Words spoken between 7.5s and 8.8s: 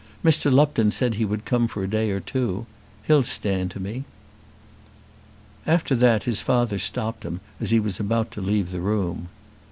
as he was about to leave